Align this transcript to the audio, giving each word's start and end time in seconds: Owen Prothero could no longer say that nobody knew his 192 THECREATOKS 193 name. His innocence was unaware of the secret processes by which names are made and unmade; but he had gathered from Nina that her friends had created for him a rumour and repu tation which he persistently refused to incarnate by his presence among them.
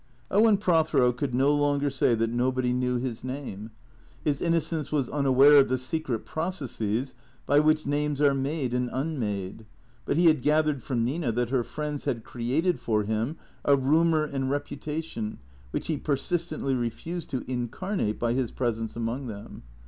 Owen 0.31 0.57
Prothero 0.57 1.11
could 1.11 1.35
no 1.35 1.53
longer 1.53 1.91
say 1.91 2.15
that 2.15 2.31
nobody 2.31 2.73
knew 2.73 2.95
his 2.97 3.23
192 3.23 3.69
THECREATOKS 4.23 4.41
193 4.41 4.49
name. 4.49 4.51
His 4.55 4.69
innocence 4.71 4.91
was 4.91 5.09
unaware 5.11 5.57
of 5.57 5.69
the 5.69 5.77
secret 5.77 6.25
processes 6.25 7.13
by 7.45 7.59
which 7.59 7.85
names 7.85 8.19
are 8.19 8.33
made 8.33 8.73
and 8.73 8.89
unmade; 8.91 9.67
but 10.05 10.17
he 10.17 10.25
had 10.25 10.41
gathered 10.41 10.81
from 10.81 11.03
Nina 11.05 11.31
that 11.33 11.51
her 11.51 11.63
friends 11.63 12.05
had 12.05 12.23
created 12.23 12.79
for 12.79 13.03
him 13.03 13.37
a 13.63 13.75
rumour 13.77 14.23
and 14.23 14.45
repu 14.45 14.79
tation 14.81 15.37
which 15.69 15.85
he 15.85 15.97
persistently 15.97 16.73
refused 16.73 17.29
to 17.29 17.43
incarnate 17.47 18.17
by 18.17 18.33
his 18.33 18.49
presence 18.49 18.95
among 18.95 19.27
them. 19.27 19.61